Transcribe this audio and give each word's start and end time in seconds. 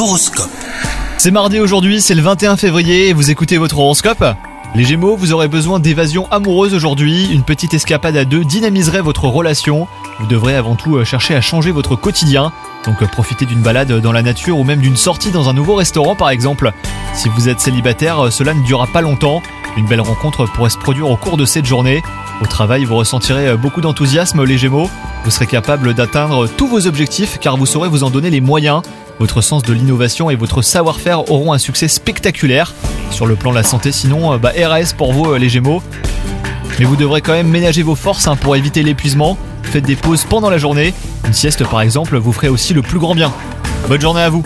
L'horoscope. 0.00 0.48
C'est 1.18 1.30
mardi 1.30 1.60
aujourd'hui, 1.60 2.00
c'est 2.00 2.14
le 2.14 2.22
21 2.22 2.56
février 2.56 3.10
et 3.10 3.12
vous 3.12 3.30
écoutez 3.30 3.58
votre 3.58 3.78
horoscope 3.78 4.24
Les 4.74 4.84
Gémeaux, 4.84 5.14
vous 5.14 5.34
aurez 5.34 5.46
besoin 5.46 5.78
d'évasion 5.78 6.26
amoureuse 6.30 6.72
aujourd'hui. 6.72 7.30
Une 7.30 7.42
petite 7.42 7.74
escapade 7.74 8.16
à 8.16 8.24
deux 8.24 8.42
dynamiserait 8.42 9.02
votre 9.02 9.26
relation. 9.26 9.86
Vous 10.18 10.26
devrez 10.26 10.56
avant 10.56 10.74
tout 10.74 10.96
euh, 10.96 11.04
chercher 11.04 11.34
à 11.34 11.42
changer 11.42 11.70
votre 11.70 11.96
quotidien. 11.96 12.50
Donc 12.86 13.02
euh, 13.02 13.06
profitez 13.06 13.44
d'une 13.44 13.60
balade 13.60 13.92
dans 14.00 14.12
la 14.12 14.22
nature 14.22 14.58
ou 14.58 14.64
même 14.64 14.80
d'une 14.80 14.96
sortie 14.96 15.32
dans 15.32 15.50
un 15.50 15.52
nouveau 15.52 15.74
restaurant 15.74 16.16
par 16.16 16.30
exemple. 16.30 16.72
Si 17.12 17.28
vous 17.28 17.50
êtes 17.50 17.60
célibataire, 17.60 18.24
euh, 18.24 18.30
cela 18.30 18.54
ne 18.54 18.62
durera 18.64 18.86
pas 18.86 19.02
longtemps. 19.02 19.42
Une 19.76 19.84
belle 19.84 20.00
rencontre 20.00 20.46
pourrait 20.46 20.70
se 20.70 20.78
produire 20.78 21.10
au 21.10 21.16
cours 21.16 21.36
de 21.36 21.44
cette 21.44 21.66
journée. 21.66 22.02
Au 22.40 22.46
travail, 22.46 22.86
vous 22.86 22.96
ressentirez 22.96 23.54
beaucoup 23.58 23.82
d'enthousiasme 23.82 24.44
les 24.44 24.56
Gémeaux. 24.56 24.88
Vous 25.24 25.30
serez 25.30 25.46
capable 25.46 25.92
d'atteindre 25.92 26.48
tous 26.48 26.68
vos 26.68 26.86
objectifs 26.86 27.38
car 27.38 27.58
vous 27.58 27.66
saurez 27.66 27.90
vous 27.90 28.02
en 28.02 28.08
donner 28.08 28.30
les 28.30 28.40
moyens. 28.40 28.80
Votre 29.20 29.42
sens 29.42 29.62
de 29.62 29.74
l'innovation 29.74 30.30
et 30.30 30.34
votre 30.34 30.62
savoir-faire 30.62 31.30
auront 31.30 31.52
un 31.52 31.58
succès 31.58 31.88
spectaculaire. 31.88 32.72
Sur 33.10 33.26
le 33.26 33.36
plan 33.36 33.50
de 33.50 33.56
la 33.56 33.62
santé, 33.62 33.92
sinon, 33.92 34.32
euh, 34.32 34.38
bah, 34.38 34.52
RAS 34.56 34.94
pour 34.96 35.12
vous, 35.12 35.32
euh, 35.32 35.38
les 35.38 35.50
Gémeaux. 35.50 35.82
Mais 36.78 36.86
vous 36.86 36.96
devrez 36.96 37.20
quand 37.20 37.34
même 37.34 37.48
ménager 37.48 37.82
vos 37.82 37.94
forces 37.94 38.26
hein, 38.28 38.36
pour 38.36 38.56
éviter 38.56 38.82
l'épuisement. 38.82 39.36
Faites 39.62 39.84
des 39.84 39.94
pauses 39.94 40.24
pendant 40.24 40.48
la 40.48 40.56
journée. 40.56 40.94
Une 41.26 41.34
sieste, 41.34 41.68
par 41.68 41.82
exemple, 41.82 42.16
vous 42.16 42.32
ferait 42.32 42.48
aussi 42.48 42.72
le 42.72 42.80
plus 42.80 42.98
grand 42.98 43.14
bien. 43.14 43.30
Bonne 43.88 44.00
journée 44.00 44.22
à 44.22 44.30
vous 44.30 44.42